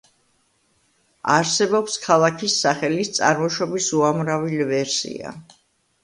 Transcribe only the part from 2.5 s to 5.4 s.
სახელის წარმოშობის უამრავი ვერსია.